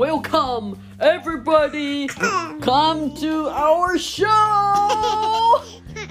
[0.00, 2.08] Welcome, everybody!
[2.08, 5.60] Come to our show.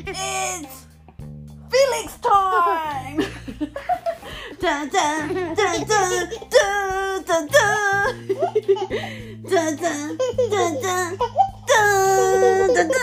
[0.06, 0.86] It's
[1.72, 3.18] Felix time.
[3.18, 3.26] 哈
[3.58, 4.54] 哈哈哈哈哈！
[4.60, 4.94] 噔噔
[5.56, 6.54] 噔噔噔
[7.26, 7.58] 噔噔
[9.50, 10.22] 噔噔
[10.52, 11.82] 噔噔噔
[12.70, 12.94] 噔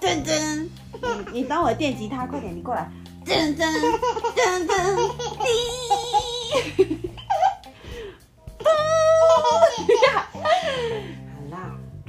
[0.00, 0.30] 噔噔！
[1.32, 2.88] 你你帮我电吉他，快点，你过来。
[3.26, 3.66] 噔噔
[4.36, 5.07] 噔噔。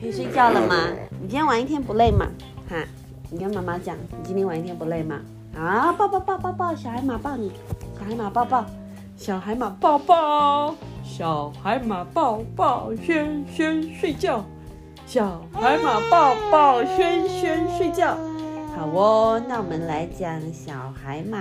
[0.09, 0.89] 你，睡觉了吗？
[1.21, 2.25] 你今天玩一天不累吗？
[2.67, 2.83] 哈，
[3.29, 5.19] 你跟妈妈讲，你今天玩一天不累吗？
[5.55, 7.51] 啊，抱抱抱抱抱，小海马抱你，
[7.95, 8.65] 小海马抱抱，
[9.15, 14.43] 小海马抱抱，小海马抱抱，轩轩睡觉，
[15.05, 18.17] 小海马抱抱，轩轩睡觉。
[18.75, 21.37] 好哦，那我们来讲小海马。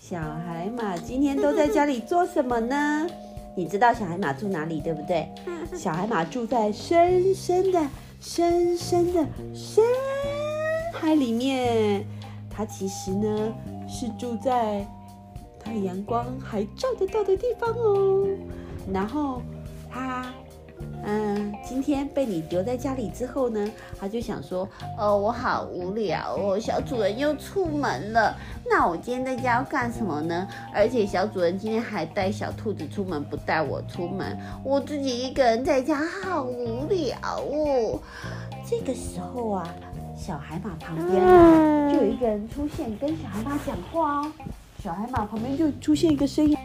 [0.00, 3.06] 小海马今天都在家里做什么呢？
[3.54, 5.28] 你知道小海马住哪里，对不对？
[5.76, 7.80] 小海马住在深深的、
[8.20, 9.84] 深深的深
[10.92, 12.04] 海里面。
[12.54, 13.54] 它其实呢
[13.88, 14.86] 是住在
[15.58, 18.26] 太阳光还照得到的地方哦。
[18.92, 19.40] 然后
[21.72, 28.36] 今天被你留在家里之后呢，他就想说，哦，我好无聊哦，小主人又出门了，
[28.68, 30.46] 那我今天在家要干什么呢？
[30.74, 37.98] 而且小主人今天还带小兔子出门，不带我出门，我自己一个人在家好无聊哦。
[38.68, 39.66] 这个时候啊。
[40.14, 44.32] 小海马旁边啊，就有一个人出现，跟小海马讲话哦。
[44.84, 46.56] 小海马旁边就出现一个声音。